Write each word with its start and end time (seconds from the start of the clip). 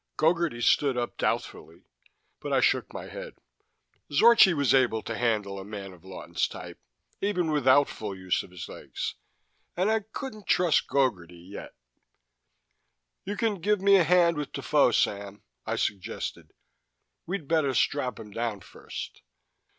Gogarty 0.17 0.61
stood 0.63 0.97
up 0.97 1.15
doubtfully, 1.19 1.83
but 2.39 2.51
I 2.51 2.59
shook 2.59 2.91
my 2.91 3.05
head. 3.05 3.35
Zorchi 4.11 4.51
was 4.55 4.73
able 4.73 5.03
to 5.03 5.15
handle 5.15 5.59
a 5.59 5.63
man 5.63 5.93
of 5.93 6.03
Lawton's 6.03 6.47
type, 6.47 6.79
even 7.21 7.51
without 7.51 7.87
full 7.87 8.15
use 8.17 8.41
of 8.41 8.49
his 8.49 8.67
legs, 8.67 9.13
and 9.77 9.91
I 9.91 9.99
couldn't 9.99 10.47
trust 10.47 10.87
Gogarty 10.87 11.37
yet. 11.47 11.75
"You 13.25 13.37
can 13.37 13.61
give 13.61 13.79
me 13.79 13.97
a 13.97 14.03
hand 14.03 14.37
with 14.37 14.53
Defoe, 14.53 14.89
Sam," 14.89 15.43
I 15.67 15.75
suggested. 15.75 16.51
"We'd 17.27 17.47
better 17.47 17.75
strap 17.75 18.19
him 18.19 18.31
down 18.31 18.61
first." 18.61 19.21